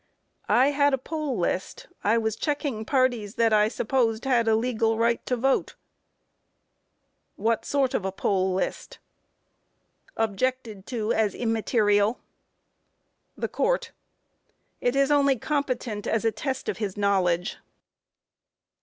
[0.49, 0.53] A.
[0.53, 4.97] I had a poll list; I was checking parties that I supposed had a legal
[4.97, 5.75] right to vote.
[7.35, 7.43] Q.
[7.43, 8.97] What sort of a poll list?
[10.17, 12.19] Objected to as immaterial.
[13.37, 13.91] THE COURT:
[14.79, 17.57] It is only competent as a test of his knowledge.